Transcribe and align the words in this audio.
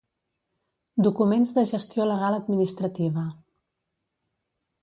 Documents 1.07 1.53
de 1.59 1.65
gestió 1.73 2.09
legal 2.13 2.39
administrativa. 2.39 3.29